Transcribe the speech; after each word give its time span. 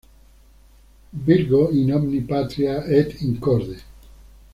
Virgo 1.27 1.61
in 1.81 1.93
omni 1.99 2.21
patria 2.31 2.75
et 2.87 3.15
in 3.21 3.35
corde". 3.37 3.77